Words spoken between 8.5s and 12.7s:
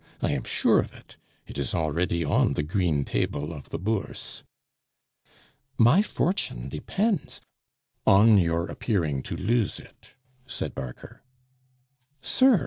appearing to lose it," said Barker. "Sir!"